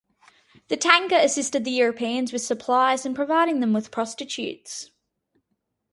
[0.69, 4.89] The Tanka assisted the Europeans with supplies and providing them with prostitutes.